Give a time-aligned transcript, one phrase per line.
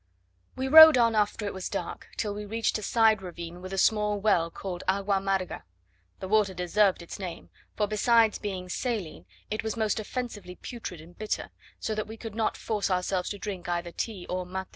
[0.55, 3.77] We rode on after it was dark, till we reached a side ravine with a
[3.77, 5.61] small well, called "Agua amarga."
[6.19, 11.15] The water deserved its name, for besides being saline it was most offensively putrid and
[11.15, 14.65] bitter; so that we could not force ourselves to drink either tea or mate.